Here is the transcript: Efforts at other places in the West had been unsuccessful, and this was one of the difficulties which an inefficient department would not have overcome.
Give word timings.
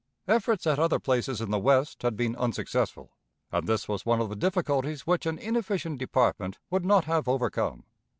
Efforts 0.27 0.65
at 0.65 0.79
other 0.79 0.99
places 0.99 1.41
in 1.41 1.51
the 1.51 1.59
West 1.59 2.01
had 2.01 2.15
been 2.17 2.35
unsuccessful, 2.35 3.11
and 3.51 3.67
this 3.67 3.87
was 3.87 4.03
one 4.03 4.19
of 4.19 4.29
the 4.29 4.35
difficulties 4.35 5.05
which 5.05 5.27
an 5.27 5.37
inefficient 5.37 5.99
department 5.99 6.57
would 6.71 6.83
not 6.83 7.05
have 7.05 7.27
overcome. 7.27 7.83